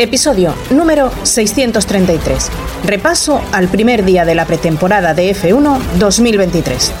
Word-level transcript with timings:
Episodio 0.00 0.54
número 0.70 1.12
633. 1.24 2.50
Repaso 2.86 3.42
al 3.52 3.68
primer 3.68 4.02
día 4.02 4.24
de 4.24 4.34
la 4.34 4.46
pretemporada 4.46 5.12
de 5.12 5.34
F1 5.34 5.78
2023. 5.98 6.94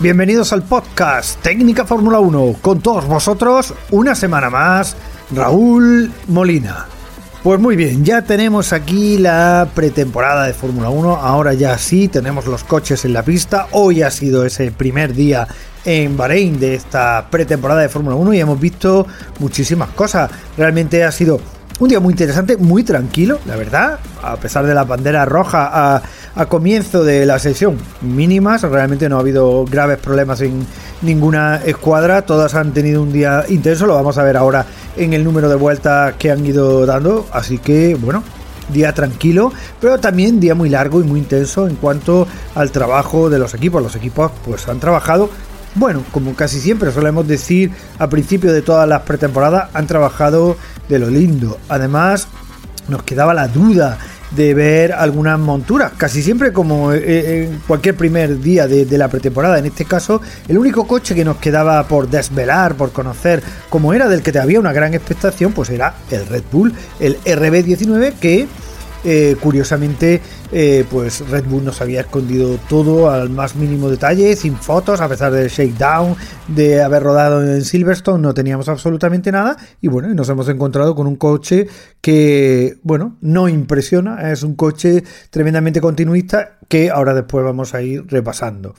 Bienvenidos 0.00 0.52
al 0.52 0.64
podcast 0.64 1.40
Técnica 1.40 1.86
Fórmula 1.86 2.18
1 2.18 2.56
con 2.60 2.82
todos 2.82 3.06
vosotros 3.06 3.72
una 3.90 4.14
semana 4.14 4.50
más 4.50 4.96
Raúl 5.34 6.12
Molina. 6.28 6.86
Pues 7.42 7.58
muy 7.58 7.74
bien, 7.74 8.04
ya 8.04 8.22
tenemos 8.22 8.72
aquí 8.72 9.18
la 9.18 9.68
pretemporada 9.74 10.46
de 10.46 10.52
Fórmula 10.52 10.90
1, 10.90 11.16
ahora 11.16 11.54
ya 11.54 11.76
sí 11.76 12.06
tenemos 12.06 12.46
los 12.46 12.62
coches 12.62 13.04
en 13.04 13.12
la 13.12 13.24
pista, 13.24 13.66
hoy 13.72 14.02
ha 14.02 14.12
sido 14.12 14.44
ese 14.44 14.70
primer 14.70 15.12
día 15.12 15.48
en 15.84 16.16
Bahrein 16.16 16.60
de 16.60 16.76
esta 16.76 17.26
pretemporada 17.30 17.80
de 17.80 17.88
Fórmula 17.88 18.14
1 18.14 18.34
y 18.34 18.40
hemos 18.40 18.60
visto 18.60 19.08
muchísimas 19.40 19.88
cosas, 19.88 20.30
realmente 20.56 21.02
ha 21.02 21.10
sido 21.10 21.40
un 21.80 21.88
día 21.88 21.98
muy 21.98 22.12
interesante, 22.12 22.56
muy 22.56 22.84
tranquilo, 22.84 23.40
la 23.44 23.56
verdad, 23.56 23.98
a 24.22 24.36
pesar 24.36 24.64
de 24.64 24.72
la 24.72 24.84
bandera 24.84 25.24
roja 25.24 25.96
a, 25.96 26.46
comienzo 26.46 27.02
de 27.02 27.26
la 27.26 27.40
sesión 27.40 27.76
mínimas, 28.00 28.62
realmente 28.62 29.08
no 29.08 29.16
ha 29.16 29.20
habido 29.20 29.64
graves 29.64 29.98
problemas 29.98 30.40
en 30.42 30.64
ninguna 31.02 31.56
escuadra, 31.56 32.22
todas 32.22 32.54
han 32.54 32.72
tenido 32.72 33.02
un 33.02 33.12
día 33.12 33.44
intenso, 33.48 33.86
lo 33.86 33.94
vamos 33.94 34.16
a 34.16 34.22
ver 34.22 34.36
ahora 34.36 34.64
en 34.96 35.12
el 35.12 35.24
número 35.24 35.48
de 35.48 35.56
vueltas 35.56 36.14
que 36.18 36.30
han 36.30 36.44
ido 36.44 36.86
dando, 36.86 37.26
así 37.32 37.58
que 37.58 37.94
bueno, 37.94 38.22
día 38.72 38.92
tranquilo, 38.92 39.52
pero 39.80 39.98
también 39.98 40.40
día 40.40 40.54
muy 40.54 40.68
largo 40.68 41.00
y 41.00 41.04
muy 41.04 41.20
intenso 41.20 41.66
en 41.66 41.76
cuanto 41.76 42.26
al 42.54 42.70
trabajo 42.70 43.30
de 43.30 43.38
los 43.38 43.54
equipos. 43.54 43.82
Los 43.82 43.96
equipos 43.96 44.30
pues 44.44 44.68
han 44.68 44.80
trabajado 44.80 45.30
bueno, 45.74 46.04
como 46.12 46.34
casi 46.34 46.60
siempre 46.60 46.92
solemos 46.92 47.26
decir 47.26 47.70
a 47.98 48.08
principio 48.08 48.52
de 48.52 48.60
todas 48.60 48.86
las 48.86 49.02
pretemporadas, 49.02 49.70
han 49.72 49.86
trabajado 49.86 50.56
de 50.88 50.98
lo 50.98 51.08
lindo. 51.08 51.58
Además, 51.68 52.28
nos 52.88 53.02
quedaba 53.04 53.32
la 53.32 53.48
duda 53.48 53.98
de 54.36 54.54
ver 54.54 54.92
algunas 54.92 55.38
monturas, 55.38 55.92
casi 55.96 56.22
siempre 56.22 56.52
como 56.52 56.92
eh, 56.92 57.00
eh, 57.04 57.44
en 57.44 57.58
cualquier 57.66 57.96
primer 57.96 58.40
día 58.40 58.66
de, 58.66 58.98
la 58.98 59.08
pretemporada. 59.08 59.58
En 59.58 59.66
este 59.66 59.84
caso, 59.84 60.20
el 60.48 60.58
único 60.58 60.86
coche 60.86 61.14
que 61.14 61.24
nos 61.24 61.36
quedaba 61.36 61.86
por 61.88 62.08
desvelar, 62.08 62.74
por 62.74 62.92
conocer 62.92 63.42
cómo 63.68 63.92
era, 63.94 64.08
del 64.08 64.22
que 64.22 64.32
te 64.32 64.38
había 64.38 64.60
una 64.60 64.72
gran 64.72 64.94
expectación, 64.94 65.52
pues 65.52 65.70
era 65.70 65.94
el 66.10 66.26
Red 66.26 66.44
Bull, 66.50 66.72
el 67.00 67.18
RB19, 67.20 68.14
que 68.20 68.46
eh, 69.04 69.36
curiosamente, 69.40 70.20
eh, 70.52 70.84
pues 70.90 71.28
Red 71.28 71.44
Bull 71.44 71.64
nos 71.64 71.80
había 71.80 72.02
escondido 72.02 72.58
todo 72.68 73.10
al 73.10 73.30
más 73.30 73.56
mínimo 73.56 73.88
detalle, 73.88 74.36
sin 74.36 74.56
fotos, 74.56 75.00
a 75.00 75.08
pesar 75.08 75.32
del 75.32 75.48
shakedown, 75.48 76.14
de 76.48 76.82
haber 76.82 77.02
rodado 77.02 77.42
en 77.42 77.64
Silverstone, 77.64 78.22
no 78.22 78.34
teníamos 78.34 78.68
absolutamente 78.68 79.32
nada. 79.32 79.56
Y 79.80 79.88
bueno, 79.88 80.12
nos 80.14 80.28
hemos 80.28 80.48
encontrado 80.48 80.94
con 80.94 81.06
un 81.06 81.16
coche 81.16 81.66
que, 82.00 82.78
bueno, 82.82 83.16
no 83.20 83.48
impresiona, 83.48 84.30
es 84.30 84.42
un 84.42 84.54
coche 84.54 85.02
tremendamente 85.30 85.80
continuista 85.80 86.58
que 86.68 86.90
ahora 86.90 87.14
después 87.14 87.44
vamos 87.44 87.74
a 87.74 87.82
ir 87.82 88.06
repasando. 88.06 88.74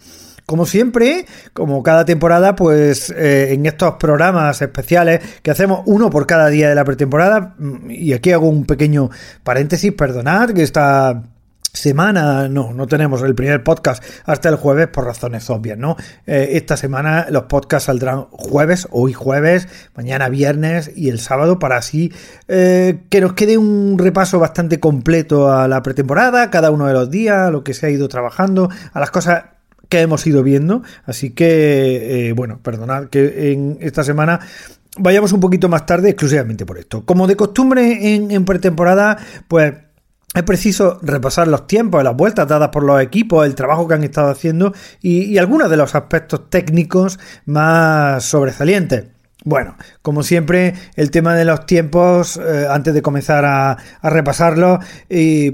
Como 0.46 0.66
siempre, 0.66 1.26
como 1.54 1.84
cada 1.84 2.06
temporada, 2.06 2.56
pues 2.56 3.10
eh, 3.12 3.54
en 3.54 3.66
estos 3.66 3.96
programas 3.96 4.62
especiales 4.62 5.22
que 5.42 5.52
hacemos 5.52 5.82
uno 5.86 6.10
por 6.10 6.28
cada 6.28 6.50
día 6.50 6.70
de 6.70 6.76
la 6.76 6.84
pretemporada, 6.84 7.56
mm, 7.58 7.92
y 7.92 8.14
aquí 8.14 8.32
hago 8.32 8.48
un 8.48 8.66
pequeño 8.66 9.10
paréntesis, 9.44 9.94
perdonad 9.94 10.50
que 10.52 10.64
esta 10.64 11.24
semana 11.74 12.48
no, 12.48 12.72
no 12.72 12.86
tenemos 12.86 13.24
el 13.24 13.34
primer 13.34 13.64
podcast 13.64 14.04
hasta 14.26 14.48
el 14.50 14.56
jueves 14.56 14.88
por 14.88 15.06
razones 15.06 15.50
obvias, 15.50 15.78
¿no? 15.78 15.98
Eh, 16.28 16.50
esta 16.52 16.78
semana 16.78 17.26
los 17.32 17.44
podcasts 17.44 17.88
saldrán 17.88 18.26
jueves, 18.30 18.88
hoy 18.92 19.12
jueves, 19.12 19.68
mañana 19.96 20.30
viernes 20.30 20.92
y 20.96 21.10
el 21.10 21.20
sábado 21.20 21.58
para 21.58 21.78
así 21.78 22.14
eh, 22.48 23.02
que 23.10 23.22
nos 23.22 23.34
quede 23.34 23.58
un 23.58 23.98
repaso 23.98 24.40
bastante 24.40 24.80
completo 24.80 25.52
a 25.52 25.68
la 25.68 25.82
pretemporada, 25.82 26.52
cada 26.52 26.70
uno 26.70 26.86
de 26.86 26.94
los 26.94 27.10
días, 27.10 27.48
a 27.48 27.52
lo 27.52 27.64
que 27.64 27.74
se 27.74 27.88
ha 27.88 27.90
ido 27.90 28.08
trabajando, 28.08 28.70
a 28.94 29.00
las 29.00 29.10
cosas 29.10 29.46
que 29.90 30.02
hemos 30.02 30.26
ido 30.26 30.44
viendo. 30.44 30.84
Así 31.06 31.32
que, 31.32 32.30
eh, 32.30 32.34
bueno, 32.34 32.60
perdonad 32.62 33.06
que 33.06 33.52
en 33.52 33.78
esta 33.82 34.04
semana 34.04 34.40
vayamos 34.98 35.34
un 35.34 35.40
poquito 35.40 35.70
más 35.70 35.86
tarde 35.86 36.10
exclusivamente 36.10 36.66
por 36.66 36.78
esto. 36.78 37.06
Como 37.06 37.28
de 37.28 37.36
costumbre 37.36 38.16
en, 38.16 38.46
pretemporada, 38.46 39.18
pues 39.48 39.74
es 40.34 40.44
preciso 40.44 41.00
repasar 41.02 41.48
los 41.48 41.68
tiempos, 41.68 42.04
las 42.04 42.16
vueltas 42.16 42.48
dadas 42.48 42.70
por 42.70 42.84
los 42.84 43.02
equipos, 43.02 43.46
el 43.46 43.56
trabajo 43.56 43.88
que 43.88 43.94
han 43.94 44.04
estado 44.04 44.30
haciendo 44.30 44.74
y, 45.02 45.24
y 45.26 45.38
algunos 45.38 45.70
de 45.70 45.78
los 45.78 45.94
aspectos 45.96 46.50
técnicos 46.50 47.20
más 47.46 48.24
sobresalientes. 48.24 49.13
Bueno, 49.46 49.76
como 50.02 50.24
siempre, 50.24 50.74
el 50.96 51.12
tema 51.12 51.36
de 51.36 51.44
los 51.44 51.66
tiempos, 51.66 52.38
eh, 52.38 52.66
antes 52.70 52.94
de 52.94 53.02
comenzar 53.02 53.44
a, 53.46 53.78
repasarlo, 54.02 54.80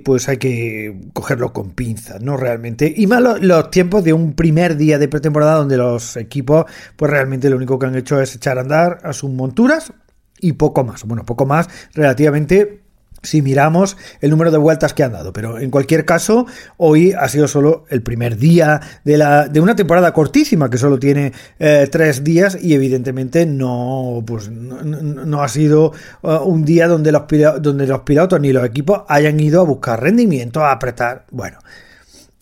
pues 0.06 0.30
hay 0.30 0.38
que 0.38 0.96
cogerlo 1.14 1.54
con 1.54 1.72
pinzas, 1.72 2.22
¿no? 2.22 2.38
Realmente. 2.38 2.94
Y 2.96 3.08
más 3.08 3.22
los, 3.42 3.72
tiempos 3.72 4.04
de 4.04 4.14
un 4.14 4.34
primer 4.34 4.78
día 4.78 5.00
de 5.00 5.08
pretemporada 5.08 5.56
donde 5.56 5.78
los 5.78 6.18
equipos, 6.18 6.66
pues 6.96 7.12
realmente 7.12 7.50
lo 7.50 7.58
único 7.58 7.80
que 7.80 7.88
han 7.88 7.96
hecho 7.96 8.22
es 8.22 8.36
echar 8.36 8.58
a 8.60 8.62
andar 8.62 9.00
a 9.04 9.14
sus 9.14 9.32
monturas 9.32 9.92
y 10.40 10.54
poco 10.54 10.84
más. 10.84 11.04
Bueno, 11.04 11.26
poco 11.26 11.46
más 11.46 11.68
relativamente 11.94 12.82
si 13.24 13.42
miramos 13.42 13.98
el 14.22 14.30
número 14.30 14.52
de 14.52 14.58
vueltas 14.58 14.94
que 14.94 15.04
han 15.04 15.14
dado. 15.14 15.34
Pero 15.34 15.60
en 15.60 15.72
cualquier 15.72 16.06
caso, 16.06 16.46
hoy 16.78 17.14
ha 17.14 17.28
sido 17.28 17.48
solo 17.48 17.86
el 17.90 18.02
primer 18.02 18.38
día 18.38 18.82
de, 19.04 19.18
la, 19.18 19.48
de 19.48 19.60
una 19.60 19.76
temporada 19.76 20.14
cortísima 20.14 20.70
que 20.70 20.78
solo 20.78 21.00
tiene 21.00 21.34
eh, 21.60 21.88
tres 21.92 22.24
días 22.24 22.58
y 22.62 22.74
evidentemente 22.74 23.46
no, 23.46 24.24
pues, 24.26 24.50
no, 24.50 25.42
ha 25.42 25.48
sido 25.48 25.94
uh, 26.22 26.32
un 26.46 26.66
día 26.66 26.88
donde 26.88 27.12
los, 27.12 27.24
donde 27.62 27.88
los 27.88 28.02
pilotos 28.02 28.40
ni 28.40 28.52
los 28.52 28.66
equipos 28.66 29.02
hayan 29.08 29.40
ido 29.40 29.62
a 29.62 29.66
buscar 29.66 30.02
rendimiento, 30.02 30.64
a 30.64 30.72
apretar. 30.72 31.26
Bueno. 31.32 31.60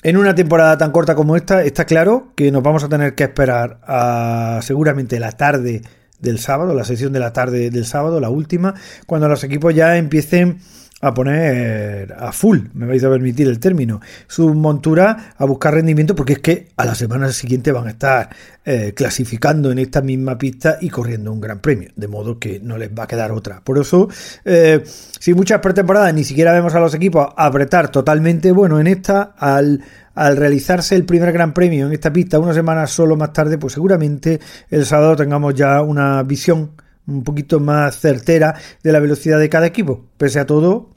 En 0.03 0.15
una 0.15 0.35
temporada 0.35 0.77
tan 0.77 0.91
corta 0.91 1.15
como 1.15 1.35
esta, 1.35 1.63
está 1.63 1.85
claro 1.85 2.27
que 2.35 2.51
nos 2.51 2.61
vamos 2.61 2.83
a 2.83 2.87
tener 2.87 3.15
que 3.15 3.23
esperar 3.23 3.79
a 3.83 4.59
seguramente 4.61 5.19
la 5.19 5.31
tarde 5.31 5.81
del 6.19 6.39
sábado, 6.39 6.73
la 6.73 6.83
sesión 6.83 7.13
de 7.13 7.19
la 7.19 7.33
tarde 7.33 7.69
del 7.69 7.85
sábado, 7.85 8.19
la 8.19 8.29
última, 8.29 8.73
cuando 9.05 9.27
los 9.27 9.43
equipos 9.43 9.73
ya 9.73 9.97
empiecen 9.97 10.59
a 10.99 11.13
poner 11.13 12.15
a 12.17 12.31
full, 12.31 12.59
me 12.73 12.87
vais 12.87 13.03
a 13.03 13.09
permitir 13.09 13.47
el 13.47 13.59
término, 13.59 14.01
su 14.27 14.53
montura 14.55 15.33
a 15.37 15.45
buscar 15.45 15.75
rendimiento 15.75 16.15
porque 16.15 16.33
es 16.33 16.39
que 16.39 16.69
a 16.75 16.85
la 16.85 16.95
semana 16.95 17.31
siguiente 17.31 17.71
van 17.71 17.87
a 17.87 17.91
estar 17.91 18.29
eh, 18.65 18.93
clasificando 18.95 19.71
en 19.71 19.77
esta 19.77 20.01
misma 20.01 20.37
pista 20.39 20.79
y 20.81 20.89
corriendo 20.89 21.31
un 21.31 21.39
gran 21.39 21.59
premio, 21.59 21.89
de 21.95 22.07
modo 22.07 22.39
que 22.39 22.59
no 22.59 22.77
les 22.77 22.89
va 22.89 23.03
a 23.03 23.07
quedar 23.07 23.31
otra. 23.31 23.61
Por 23.63 23.77
eso, 23.77 24.09
eh, 24.43 24.83
si 25.19 25.35
muchas 25.35 25.59
pretemporadas 25.59 26.13
ni 26.15 26.23
siquiera 26.23 26.51
vemos 26.51 26.73
a 26.73 26.79
los 26.79 26.93
equipos 26.95 27.27
apretar 27.37 27.89
totalmente, 27.89 28.51
bueno, 28.51 28.79
en 28.79 28.87
esta, 28.87 29.35
al, 29.37 29.83
al 30.15 30.35
realizarse 30.35 30.95
el 30.95 31.05
primer 31.05 31.31
Gran 31.31 31.53
Premio 31.53 31.85
en 31.85 31.93
esta 31.93 32.11
pista 32.11 32.39
una 32.39 32.55
semana 32.55 32.87
solo 32.87 33.15
más 33.15 33.33
tarde, 33.33 33.59
pues 33.59 33.73
seguramente 33.73 34.39
el 34.71 34.83
sábado 34.83 35.15
tengamos 35.15 35.53
ya 35.53 35.79
una 35.83 36.23
visión 36.23 36.71
un 37.07 37.23
poquito 37.23 37.59
más 37.59 37.99
certera 37.99 38.53
de 38.83 38.91
la 38.91 38.99
velocidad 38.99 39.39
de 39.39 39.49
cada 39.49 39.65
equipo. 39.65 40.05
Pese 40.17 40.39
a 40.39 40.45
todo, 40.45 40.89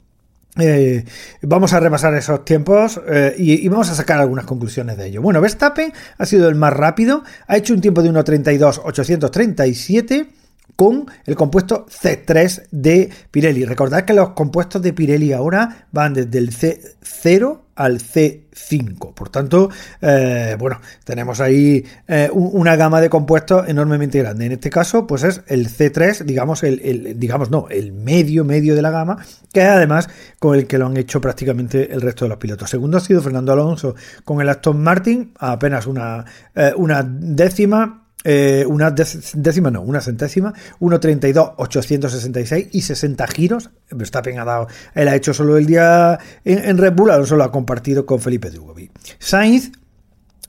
eh, 0.59 1.05
vamos 1.41 1.73
a 1.73 1.79
repasar 1.79 2.13
esos 2.15 2.43
tiempos 2.43 2.99
eh, 3.07 3.33
y, 3.37 3.67
vamos 3.69 3.89
a 3.89 3.95
sacar 3.95 4.19
algunas 4.19 4.45
conclusiones 4.45 4.97
de 4.97 5.07
ello. 5.07 5.21
Bueno, 5.21 5.39
Verstappen 5.39 5.93
ha 6.17 6.25
sido 6.25 6.49
el 6.49 6.55
más 6.55 6.73
rápido, 6.73 7.23
ha 7.47 7.55
hecho 7.57 7.73
un 7.73 7.81
tiempo 7.81 8.03
de 8.03 8.11
1.32.837 8.11 10.40
con 10.75 11.05
el 11.25 11.35
compuesto 11.35 11.85
C3 11.87 12.67
de 12.71 13.09
Pirelli. 13.31 13.65
Recordad 13.65 14.05
que 14.05 14.13
los 14.13 14.29
compuestos 14.29 14.81
de 14.81 14.93
Pirelli 14.93 15.33
ahora 15.33 15.87
van 15.91 16.13
desde 16.13 16.37
el 16.37 16.51
C0 16.51 17.59
al 17.75 17.99
C5. 17.99 19.13
Por 19.13 19.29
tanto, 19.29 19.69
eh, 20.01 20.55
bueno, 20.59 20.79
tenemos 21.03 21.39
ahí 21.39 21.83
eh, 22.07 22.29
una 22.31 22.75
gama 22.75 23.01
de 23.01 23.09
compuestos 23.09 23.67
enormemente 23.67 24.19
grande. 24.19 24.45
En 24.45 24.51
este 24.53 24.69
caso, 24.69 25.07
pues 25.07 25.23
es 25.23 25.41
el 25.47 25.67
C3, 25.67 26.23
digamos, 26.23 26.63
el, 26.63 27.19
digamos, 27.19 27.49
no, 27.49 27.67
el 27.69 27.91
medio, 27.91 28.45
medio 28.45 28.75
de 28.75 28.81
la 28.81 28.91
gama, 28.91 29.17
que 29.51 29.61
además 29.63 30.09
con 30.39 30.55
el 30.55 30.67
que 30.67 30.77
lo 30.77 30.87
han 30.87 30.97
hecho 30.97 31.21
prácticamente 31.21 31.91
el 31.91 32.01
resto 32.01 32.25
de 32.25 32.29
los 32.29 32.37
pilotos. 32.37 32.69
Segundo 32.69 32.97
ha 32.97 33.01
sido 33.01 33.21
Fernando 33.21 33.53
Alonso 33.53 33.95
con 34.23 34.41
el 34.41 34.49
Aston 34.49 34.81
Martin, 34.81 35.33
apenas 35.39 35.87
una, 35.87 36.25
eh, 36.55 36.73
una 36.75 37.03
décima 37.03 38.01
eh, 38.23 38.65
una 38.67 38.91
décima, 38.91 39.71
no, 39.71 39.81
una 39.81 40.01
centésima, 40.01 40.53
1.32, 40.79 41.55
866 41.57 42.67
y 42.71 42.81
60 42.81 43.27
giros. 43.27 43.69
Verstappen 43.89 44.39
ha 44.39 44.45
dado, 44.45 44.67
él 44.93 45.07
ha 45.07 45.15
hecho 45.15 45.33
solo 45.33 45.57
el 45.57 45.65
día 45.65 46.19
en, 46.43 46.77
Red 46.77 46.93
Bull, 46.93 47.11
Alonso 47.11 47.35
lo 47.35 47.43
ha 47.43 47.51
compartido 47.51 48.05
con 48.05 48.19
Felipe 48.19 48.49
Drugovic. 48.49 48.91
Sainz 49.19 49.71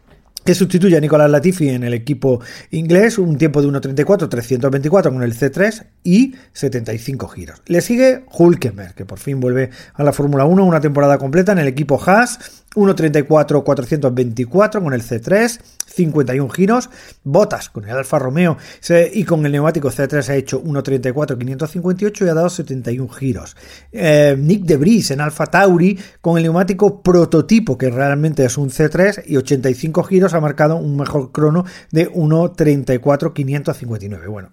que 0.45 0.53
sustituye 0.53 0.95
a 0.95 1.01
Nicolás 1.01 1.29
Latifi 1.29 1.69
en 1.69 1.83
el 1.83 1.95
equipo 1.95 2.39
inglés, 2.69 3.17
un 3.17 3.37
tiempo 3.37 3.63
de 3.63 3.67
1.34, 3.67 4.29
324 4.29 5.11
con 5.11 5.23
el 5.23 5.33
C3 5.33 5.87
y 6.03 6.35
75 6.53 7.27
giros. 7.27 7.61
Le 7.65 7.81
sigue 7.81 8.23
Hulkenberg, 8.31 8.93
que 8.93 9.05
por 9.05 9.17
fin 9.17 9.39
vuelve 9.39 9.71
a 9.95 10.03
la 10.03 10.13
Fórmula 10.13 10.45
1, 10.45 10.63
una 10.63 10.79
temporada 10.79 11.17
completa 11.17 11.51
en 11.51 11.57
el 11.57 11.67
equipo 11.67 11.99
Haas, 11.99 12.63
1.34 12.75 13.63
424 13.63 14.83
con 14.83 14.93
el 14.93 15.01
C3, 15.01 15.59
51 15.85 16.49
giros. 16.49 16.89
Botas 17.23 17.69
con 17.69 17.85
el 17.85 17.95
Alfa 17.95 18.19
Romeo 18.19 18.57
y 19.13 19.23
con 19.23 19.45
el 19.45 19.51
neumático 19.51 19.89
C3 19.89 20.29
ha 20.29 20.35
hecho 20.35 20.63
1.34 20.63 21.37
558 21.37 22.25
y 22.25 22.29
ha 22.29 22.33
dado 22.33 22.49
71 22.49 23.09
giros. 23.09 23.55
Eh, 23.91 24.35
Nick 24.37 24.63
de 24.63 24.77
Vries 24.77 25.11
en 25.11 25.21
Alfa 25.21 25.45
Tauri 25.45 25.97
con 26.21 26.37
el 26.37 26.43
neumático 26.43 27.01
prototipo 27.01 27.77
que 27.77 27.89
realmente 27.89 28.45
es 28.45 28.57
un 28.57 28.69
C3 28.69 29.23
y 29.25 29.37
85 29.37 30.03
giros 30.03 30.33
ha 30.33 30.39
marcado 30.39 30.75
un 30.75 30.97
mejor 30.97 31.31
crono 31.31 31.65
de 31.91 32.11
1.34 32.11 33.33
559. 33.33 34.27
Bueno, 34.27 34.51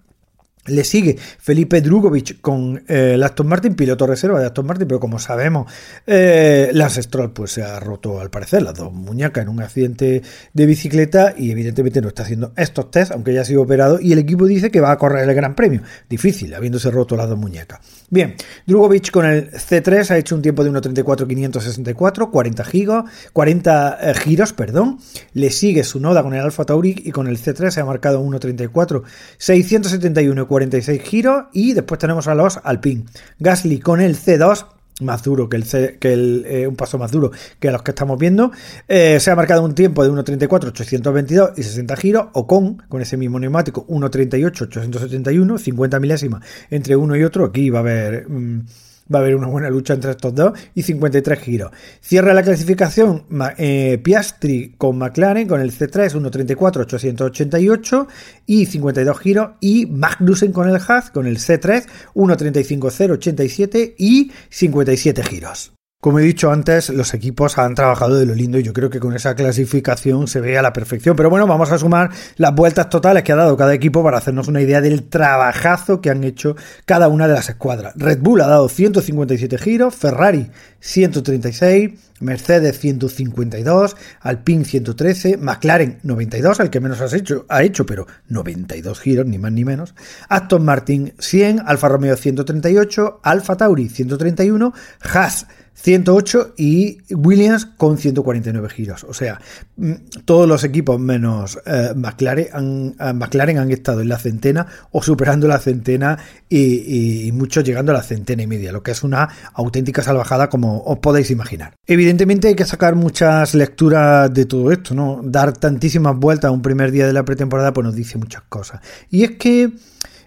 le 0.65 0.83
sigue 0.83 1.17
Felipe 1.17 1.81
Drugovic 1.81 2.39
con 2.39 2.83
eh, 2.87 3.13
el 3.15 3.23
Aston 3.23 3.47
Martin, 3.47 3.75
piloto 3.75 4.07
reserva 4.07 4.39
de 4.39 4.45
Aston 4.45 4.65
Martin, 4.65 4.87
pero 4.87 4.99
como 4.99 5.19
sabemos, 5.19 5.71
eh, 6.07 6.69
Lance 6.73 7.03
Stroll 7.03 7.33
pues, 7.33 7.51
se 7.51 7.63
ha 7.63 7.79
roto 7.79 8.21
al 8.21 8.29
parecer 8.29 8.61
las 8.61 8.75
dos 8.75 8.93
muñecas 8.93 9.43
en 9.43 9.49
un 9.49 9.61
accidente 9.61 10.21
de 10.53 10.65
bicicleta 10.65 11.33
y 11.37 11.51
evidentemente 11.51 12.01
no 12.01 12.07
está 12.07 12.23
haciendo 12.23 12.53
estos 12.55 12.91
test, 12.91 13.11
aunque 13.11 13.33
ya 13.33 13.41
ha 13.41 13.45
sido 13.45 13.61
operado, 13.61 13.99
y 13.99 14.13
el 14.13 14.19
equipo 14.19 14.45
dice 14.45 14.71
que 14.71 14.79
va 14.79 14.91
a 14.91 14.97
correr 14.97 15.27
el 15.27 15.35
Gran 15.35 15.55
Premio. 15.55 15.81
Difícil, 16.09 16.53
habiéndose 16.53 16.89
roto 16.91 17.17
las 17.17 17.27
dos 17.27 17.37
muñecas. 17.37 17.79
Bien, 18.09 18.35
Drugovic 18.65 19.11
con 19.11 19.25
el 19.25 19.51
C3 19.51 20.11
ha 20.11 20.17
hecho 20.17 20.35
un 20.35 20.41
tiempo 20.41 20.63
de 20.63 20.71
1.34.564, 20.71 22.31
40 22.31 22.63
giros, 22.63 23.03
40 23.33 24.13
giros, 24.15 24.53
perdón. 24.53 24.99
Le 25.33 25.49
sigue 25.49 25.83
su 25.83 25.99
noda 25.99 26.23
con 26.23 26.33
el 26.33 26.39
Alfa 26.41 26.63
Tauri 26.63 27.03
y 27.05 27.11
con 27.11 27.27
el 27.27 27.37
C3 27.37 27.71
se 27.71 27.81
ha 27.81 27.85
marcado 27.85 28.23
1.34.671 28.23 30.47
46 30.53 31.01
giros 31.01 31.45
y 31.51 31.73
después 31.73 31.97
tenemos 31.97 32.27
a 32.27 32.35
los 32.35 32.59
Alpine. 32.63 33.05
Gasly 33.39 33.79
con 33.79 34.01
el 34.01 34.15
C2 34.15 34.67
más 35.01 35.23
duro 35.23 35.49
que 35.49 35.57
el, 35.57 35.63
C, 35.63 35.97
que 35.99 36.13
el 36.13 36.45
eh, 36.47 36.67
un 36.67 36.75
paso 36.75 36.99
más 36.99 37.11
duro 37.11 37.31
que 37.59 37.71
los 37.71 37.81
que 37.81 37.89
estamos 37.89 38.19
viendo. 38.19 38.51
Eh, 38.87 39.19
se 39.19 39.31
ha 39.31 39.35
marcado 39.35 39.63
un 39.63 39.73
tiempo 39.73 40.03
de 40.03 40.11
1.34, 40.11 40.67
822 40.67 41.57
y 41.57 41.63
60 41.63 41.95
giros. 41.95 42.25
O 42.33 42.45
con, 42.45 42.77
con 42.87 43.01
ese 43.01 43.17
mismo 43.17 43.39
neumático, 43.39 43.87
1.38, 43.87 44.61
871, 44.61 45.57
50 45.57 45.99
milésimas 45.99 46.45
entre 46.69 46.95
uno 46.95 47.15
y 47.15 47.23
otro. 47.23 47.45
Aquí 47.45 47.71
va 47.71 47.79
a 47.79 47.81
haber. 47.81 48.29
Mm, 48.29 48.67
va 49.13 49.19
a 49.19 49.21
haber 49.21 49.35
una 49.35 49.47
buena 49.47 49.69
lucha 49.69 49.93
entre 49.93 50.11
estos 50.11 50.33
dos 50.33 50.57
y 50.75 50.83
53 50.83 51.39
giros. 51.39 51.71
Cierra 52.01 52.33
la 52.33 52.43
clasificación 52.43 53.25
eh, 53.57 53.99
Piastri 54.03 54.75
con 54.77 54.97
McLaren 54.97 55.47
con 55.47 55.61
el 55.61 55.71
C3 55.71 56.11
1.34 56.11 56.81
888 56.81 58.07
y 58.45 58.65
52 58.65 59.19
giros 59.19 59.49
y 59.59 59.85
Magnussen 59.85 60.51
con 60.51 60.69
el 60.69 60.75
Haas 60.75 61.11
con 61.11 61.27
el 61.27 61.37
C3 61.37 61.85
1.35 62.15 63.13
087 63.13 63.95
y 63.97 64.31
57 64.49 65.23
giros. 65.23 65.73
Como 66.03 66.19
he 66.19 66.23
dicho 66.23 66.51
antes, 66.51 66.89
los 66.89 67.13
equipos 67.13 67.57
han 67.57 67.75
trabajado 67.75 68.17
de 68.17 68.25
lo 68.25 68.35
lindo 68.35 68.59
y 68.59 68.63
yo 68.63 68.73
creo 68.73 68.89
que 68.89 68.99
con 68.99 69.15
esa 69.15 69.35
clasificación 69.35 70.27
se 70.27 70.41
ve 70.41 70.57
a 70.57 70.61
la 70.61 70.73
perfección. 70.73 71.15
Pero 71.15 71.29
bueno, 71.29 71.47
vamos 71.47 71.71
a 71.71 71.77
sumar 71.77 72.09
las 72.35 72.53
vueltas 72.53 72.89
totales 72.89 73.23
que 73.23 73.31
ha 73.31 73.37
dado 73.37 73.55
cada 73.55 73.73
equipo 73.73 74.03
para 74.03 74.17
hacernos 74.17 74.49
una 74.49 74.59
idea 74.59 74.81
del 74.81 75.03
trabajazo 75.03 76.01
que 76.01 76.09
han 76.09 76.25
hecho 76.25 76.57
cada 76.83 77.07
una 77.07 77.25
de 77.29 77.35
las 77.35 77.47
escuadras. 77.47 77.93
Red 77.95 78.19
Bull 78.19 78.41
ha 78.41 78.47
dado 78.47 78.67
157 78.67 79.57
giros, 79.57 79.95
Ferrari 79.95 80.51
136, 80.81 81.91
Mercedes 82.19 82.79
152, 82.79 83.95
Alpine 84.19 84.65
113, 84.65 85.37
McLaren 85.37 85.99
92, 86.03 86.59
el 86.59 86.69
que 86.69 86.81
menos 86.81 86.99
has 86.99 87.13
hecho, 87.13 87.45
ha 87.47 87.63
hecho, 87.63 87.85
pero 87.85 88.07
92 88.27 88.99
giros, 88.99 89.25
ni 89.25 89.37
más 89.37 89.53
ni 89.53 89.63
menos. 89.63 89.95
Aston 90.27 90.65
Martin 90.65 91.13
100, 91.17 91.61
Alfa 91.65 91.87
Romeo 91.87 92.17
138, 92.17 93.21
Alfa 93.23 93.55
Tauri 93.55 93.87
131, 93.87 94.73
Haas 94.99 95.47
108 95.75 96.53
y 96.57 96.99
Williams 97.13 97.65
con 97.65 97.97
149 97.97 98.69
giros. 98.69 99.03
O 99.03 99.13
sea, 99.13 99.39
mm, 99.77 99.93
todos 100.25 100.47
los 100.47 100.63
equipos 100.63 100.99
menos 100.99 101.59
eh, 101.65 101.91
McLaren, 101.95 102.47
han, 102.53 102.95
eh, 102.99 103.13
McLaren 103.13 103.57
han 103.57 103.71
estado 103.71 104.01
en 104.01 104.09
la 104.09 104.17
centena 104.17 104.67
o 104.91 105.01
superando 105.01 105.47
la 105.47 105.59
centena 105.59 106.17
y, 106.49 107.31
muchos 107.33 107.63
llegando 107.63 107.91
a 107.91 107.95
la 107.95 108.03
centena 108.03 108.43
y 108.43 108.47
media, 108.47 108.71
lo 108.71 108.83
que 108.83 108.91
es 108.91 109.03
una 109.03 109.27
auténtica 109.53 110.03
salvajada 110.03 110.49
como 110.49 110.83
os 110.83 110.99
podéis 110.99 111.31
imaginar. 111.31 111.73
Evidentemente 111.87 112.47
hay 112.47 112.55
que 112.55 112.65
sacar 112.65 112.95
muchas 112.95 113.55
lecturas 113.55 114.33
de 114.33 114.45
todo 114.45 114.71
esto, 114.71 114.93
¿no? 114.93 115.21
Dar 115.23 115.53
tantísimas 115.53 116.15
vueltas 116.15 116.49
a 116.49 116.51
un 116.51 116.61
primer 116.61 116.91
día 116.91 117.07
de 117.07 117.13
la 117.13 117.25
pretemporada 117.25 117.73
pues 117.73 117.85
nos 117.85 117.95
dice 117.95 118.17
muchas 118.17 118.43
cosas. 118.43 118.81
Y 119.09 119.23
es 119.23 119.31
que 119.31 119.71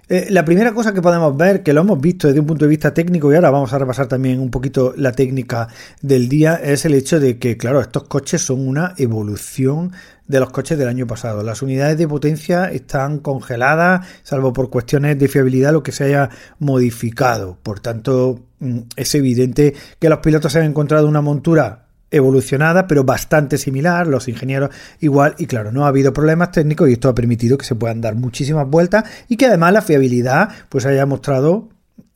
eh, 0.09 0.29
la 0.31 0.45
primera 0.45 0.73
cosa 0.73 0.95
que 0.95 1.03
podemos 1.03 1.37
ver, 1.37 1.65
que 1.65 1.73
lo 1.73 1.81
hemos 1.81 2.01
visto 2.01 2.29
desde 2.29 2.39
un 2.39 2.47
punto 2.47 2.65
de 2.65 2.69
vista 2.69 2.95
técnico, 2.95 3.33
y 3.33 3.35
ahora 3.35 3.51
vamos 3.51 3.73
a 3.73 3.79
repasar 3.79 4.07
también 4.07 4.39
un 4.39 4.51
poquito 4.51 4.95
la 4.97 5.11
técnica 5.11 5.67
del 6.01 6.29
día, 6.29 6.55
es 6.55 6.85
el 6.85 6.95
hecho 6.95 7.19
de 7.19 7.39
que, 7.39 7.57
claro, 7.57 7.81
estos 7.81 8.05
coches 8.05 8.41
son 8.41 8.67
una 8.69 8.95
evolución 8.99 9.93
de 10.29 10.41
los 10.41 10.51
coches 10.51 10.79
del 10.79 10.89
año 10.89 11.07
pasado. 11.09 11.43
Las 11.43 11.61
unidades 11.63 11.99
de 11.99 12.07
potencia 12.07 12.71
están 12.71 13.19
congeladas, 13.19 14.07
salvo 14.23 14.53
por 14.53 14.71
cuestiones 14.71 15.19
de 15.19 15.29
fiabilidad, 15.29 15.73
lo 15.73 15.83
que 15.83 15.93
se 15.93 16.05
haya 16.05 16.31
modificado. 16.61 17.59
Por 17.63 17.81
tanto, 17.81 18.45
mm, 18.61 18.79
es 18.95 19.15
evidente 19.17 19.75
que 19.99 20.09
los 20.09 20.21
pilotos 20.21 20.55
han 20.55 20.65
encontrado 20.65 21.09
una 21.09 21.21
montura 21.21 21.86
evolucionada, 22.11 22.87
pero 22.87 23.05
bastante 23.05 23.59
similar, 23.59 24.07
los 24.07 24.29
ingenieros 24.29 24.71
igual, 25.01 25.35
y 25.39 25.47
claro, 25.47 25.73
no 25.73 25.85
ha 25.85 25.89
habido 25.89 26.13
problemas 26.13 26.53
técnicos 26.53 26.89
y 26.89 26.93
esto 26.93 27.09
ha 27.09 27.15
permitido 27.15 27.59
que 27.59 27.65
se 27.65 27.75
puedan 27.75 28.01
dar 28.01 28.15
muchísimas 28.15 28.69
vueltas 28.69 29.05
y 29.29 29.37
que 29.37 29.47
además 29.47 29.73
la 29.73 29.83
fiabilidad 29.83 30.49
pues 30.69 30.87
haya 30.87 31.07
mostrado 31.07 31.69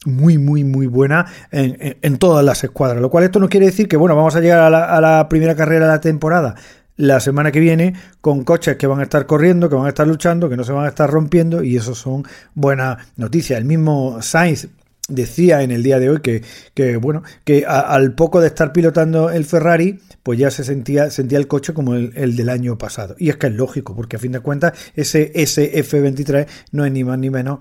muy, 0.06 0.38
muy, 0.38 0.64
muy 0.64 0.86
buena 0.86 1.26
en, 1.50 2.16
todas 2.18 2.44
las 2.44 2.64
escuadras, 2.64 3.02
lo 3.02 3.10
cual 3.10 3.24
esto 3.24 3.38
no 3.38 3.48
quiere 3.48 3.66
decir 3.66 3.86
que, 3.88 3.96
bueno, 3.96 4.16
vamos 4.16 4.34
a 4.34 4.40
llegar 4.40 4.60
a 4.60 4.70
la, 4.70 4.84
a 4.84 5.00
la 5.00 5.28
primera 5.28 5.54
carrera 5.54 5.86
de 5.86 5.92
la 5.92 6.00
temporada 6.00 6.54
la 6.96 7.18
semana 7.18 7.50
que 7.50 7.60
viene 7.60 7.94
con 8.20 8.44
coches 8.44 8.76
que 8.76 8.86
van 8.86 9.00
a 9.00 9.04
estar 9.04 9.24
corriendo, 9.24 9.70
que 9.70 9.74
van 9.74 9.86
a 9.86 9.88
estar 9.88 10.06
luchando, 10.06 10.50
que 10.50 10.56
no 10.56 10.64
se 10.64 10.72
van 10.72 10.84
a 10.84 10.88
estar 10.88 11.10
rompiendo 11.10 11.62
y 11.62 11.76
eso 11.76 11.94
son 11.94 12.24
buenas 12.54 12.98
noticias. 13.16 13.58
El 13.58 13.64
mismo 13.64 14.20
Sainz 14.20 14.68
decía 15.10 15.62
en 15.62 15.70
el 15.70 15.82
día 15.82 15.98
de 15.98 16.10
hoy 16.10 16.20
que, 16.20 16.42
que 16.74 16.96
bueno, 16.96 17.22
que 17.44 17.66
al 17.66 18.14
poco 18.14 18.40
de 18.40 18.46
estar 18.46 18.72
pilotando 18.72 19.30
el 19.30 19.44
Ferrari, 19.44 20.00
pues 20.22 20.38
ya 20.38 20.50
se 20.50 20.64
sentía, 20.64 21.10
sentía 21.10 21.38
el 21.38 21.46
coche 21.46 21.74
como 21.74 21.94
el, 21.94 22.12
el, 22.14 22.36
del 22.36 22.48
año 22.48 22.78
pasado. 22.78 23.14
Y 23.18 23.28
es 23.28 23.36
que 23.36 23.48
es 23.48 23.54
lógico, 23.54 23.94
porque 23.94 24.16
a 24.16 24.18
fin 24.18 24.32
de 24.32 24.40
cuentas 24.40 24.72
ese 24.94 25.32
SF23 25.32 26.46
no 26.72 26.84
es 26.84 26.92
ni 26.92 27.04
más 27.04 27.18
ni 27.18 27.30
menos 27.30 27.60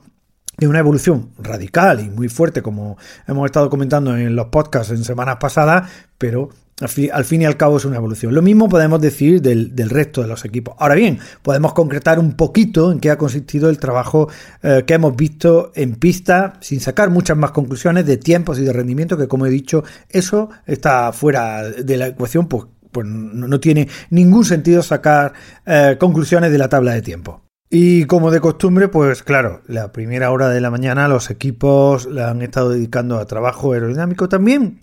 de 0.58 0.68
una 0.68 0.80
evolución 0.80 1.32
radical 1.38 2.02
y 2.02 2.10
muy 2.10 2.28
fuerte, 2.28 2.62
como 2.62 2.98
hemos 3.28 3.46
estado 3.46 3.70
comentando 3.70 4.16
en 4.16 4.36
los 4.36 4.48
podcasts 4.48 4.92
en 4.92 5.04
semanas 5.04 5.38
pasadas, 5.40 5.90
pero 6.18 6.50
al 6.82 7.26
fin, 7.26 7.42
y 7.42 7.46
al 7.46 7.58
cabo 7.58 7.78
es 7.78 7.86
una 7.86 7.98
evolución. 7.98 8.34
Lo 8.34 8.42
mismo 8.42 8.70
podemos 8.70 9.02
decir 9.02 9.42
del, 9.42 9.90
resto 9.90 10.22
de 10.22 10.28
los 10.28 10.46
equipos. 10.46 10.76
Ahora 10.80 10.96
bien, 10.96 11.20
podemos 11.42 11.74
concretar 11.74 12.20
un 12.20 12.34
poquito 12.34 12.92
en 12.92 13.00
qué 13.00 13.12
ha 13.12 13.18
consistido 13.18 13.70
el 13.70 13.80
trabajo 13.80 14.30
eh, 14.64 14.84
que 14.88 14.94
hemos 14.94 15.16
visto 15.16 15.72
en 15.76 15.96
pista, 15.96 16.54
sin 16.62 16.80
sacar 16.80 17.10
muchas 17.10 17.38
más 17.38 17.52
conclusiones 17.52 18.06
de 18.06 18.18
tiempos 18.18 18.60
y 18.60 18.64
de 18.64 18.72
rendimiento, 18.72 19.18
que 19.18 19.28
como 19.28 19.46
he 19.46 19.50
dicho, 19.50 19.84
eso 20.10 20.50
está 20.66 21.12
fuera 21.12 21.64
de 21.64 21.98
la 21.98 22.08
ecuación, 22.08 22.48
pues, 22.48 22.66
pues 22.92 23.06
no, 23.06 23.60
tiene 23.60 23.88
ningún 24.10 24.46
sentido 24.46 24.82
sacar 24.82 25.34
eh, 25.66 25.98
conclusiones 26.00 26.52
de 26.52 26.58
la 26.58 26.70
tabla 26.70 26.94
de 26.94 27.02
tiempo. 27.02 27.42
Y 27.72 28.06
como 28.06 28.32
de 28.32 28.40
costumbre, 28.40 28.88
pues 28.88 29.22
claro, 29.22 29.62
la 29.68 29.92
primera 29.92 30.32
hora 30.32 30.50
de 30.50 30.60
la 30.60 30.72
mañana 30.72 31.08
los 31.08 31.30
equipos 31.30 32.08
la 32.08 32.32
han 32.32 32.42
estado 32.42 32.70
dedicando 32.70 33.20
a 33.20 33.26
trabajo 33.26 33.74
aerodinámico 33.74 34.28
también. 34.28 34.80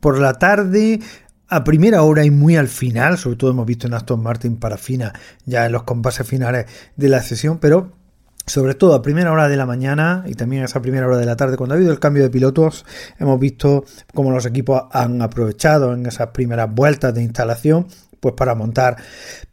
Por 0.00 0.18
la 0.18 0.34
tarde, 0.34 1.00
a 1.50 1.64
primera 1.64 2.02
hora 2.02 2.24
y 2.24 2.30
muy 2.30 2.56
al 2.56 2.68
final, 2.68 3.18
sobre 3.18 3.36
todo 3.36 3.50
hemos 3.50 3.66
visto 3.66 3.88
en 3.88 3.94
Aston 3.94 4.22
Martin 4.22 4.56
parafina 4.56 5.12
ya 5.44 5.66
en 5.66 5.72
los 5.72 5.82
compases 5.82 6.26
finales 6.26 6.66
de 6.96 7.08
la 7.08 7.22
sesión, 7.22 7.58
pero 7.58 7.92
sobre 8.46 8.74
todo 8.74 8.94
a 8.94 9.02
primera 9.02 9.32
hora 9.32 9.48
de 9.48 9.56
la 9.56 9.66
mañana 9.66 10.24
y 10.26 10.34
también 10.34 10.62
a 10.62 10.66
esa 10.66 10.80
primera 10.80 11.06
hora 11.06 11.18
de 11.18 11.26
la 11.26 11.36
tarde, 11.36 11.56
cuando 11.56 11.74
ha 11.74 11.76
habido 11.76 11.92
el 11.92 11.98
cambio 11.98 12.22
de 12.22 12.30
pilotos, 12.30 12.86
hemos 13.18 13.38
visto 13.38 13.84
cómo 14.14 14.30
los 14.30 14.46
equipos 14.46 14.84
han 14.92 15.20
aprovechado 15.22 15.92
en 15.92 16.06
esas 16.06 16.28
primeras 16.28 16.72
vueltas 16.72 17.12
de 17.14 17.22
instalación 17.22 17.86
pues 18.20 18.34
para 18.34 18.54
montar 18.54 18.96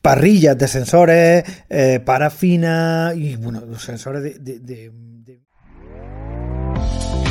parrillas 0.02 0.58
de 0.58 0.68
sensores, 0.68 1.44
eh, 1.70 2.02
parafina 2.06 3.14
y 3.16 3.36
bueno, 3.38 3.62
los 3.66 3.82
sensores 3.82 4.22
de, 4.22 4.60
de, 4.60 4.92